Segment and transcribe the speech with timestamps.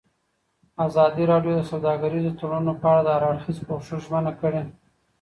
[0.85, 4.61] ازادي راډیو د سوداګریز تړونونه په اړه د هر اړخیز پوښښ ژمنه کړې.